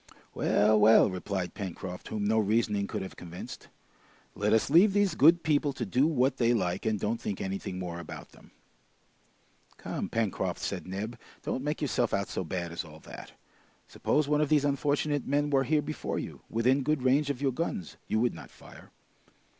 [0.33, 3.67] "Well, well!" replied Pencroft, whom no reasoning could have convinced.
[4.33, 7.77] "Let us leave these good people to do what they like, and don't think anything
[7.77, 8.49] more about them!"
[9.77, 13.33] "Come, Pencroft," said Neb, "don't make yourself out so bad as all that!
[13.87, 17.51] Suppose one of these unfortunate men were here before you, within good range of your
[17.51, 18.89] guns, you would not fire."